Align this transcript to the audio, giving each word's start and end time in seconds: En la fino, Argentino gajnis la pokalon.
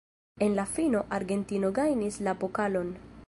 En 0.39 0.55
la 0.55 0.65
fino, 0.77 1.03
Argentino 1.19 1.71
gajnis 1.79 2.21
la 2.29 2.33
pokalon. 2.45 2.97